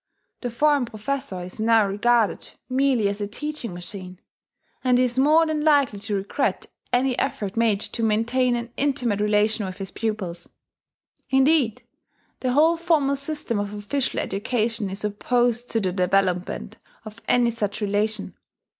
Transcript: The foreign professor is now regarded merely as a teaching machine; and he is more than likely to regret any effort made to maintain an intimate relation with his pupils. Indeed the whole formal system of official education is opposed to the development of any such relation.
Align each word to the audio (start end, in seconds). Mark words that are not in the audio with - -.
The 0.41 0.49
foreign 0.49 0.85
professor 0.85 1.43
is 1.43 1.59
now 1.59 1.85
regarded 1.85 2.53
merely 2.67 3.07
as 3.07 3.21
a 3.21 3.27
teaching 3.27 3.71
machine; 3.71 4.19
and 4.83 4.97
he 4.97 5.03
is 5.03 5.19
more 5.19 5.45
than 5.45 5.63
likely 5.63 5.99
to 5.99 6.15
regret 6.15 6.65
any 6.91 7.15
effort 7.19 7.55
made 7.55 7.79
to 7.81 8.01
maintain 8.01 8.55
an 8.55 8.73
intimate 8.77 9.19
relation 9.19 9.63
with 9.63 9.77
his 9.77 9.91
pupils. 9.91 10.49
Indeed 11.29 11.83
the 12.39 12.53
whole 12.53 12.77
formal 12.77 13.15
system 13.15 13.59
of 13.59 13.75
official 13.75 14.19
education 14.19 14.89
is 14.89 15.03
opposed 15.03 15.69
to 15.69 15.79
the 15.79 15.91
development 15.91 16.79
of 17.05 17.21
any 17.27 17.51
such 17.51 17.79
relation. 17.79 18.33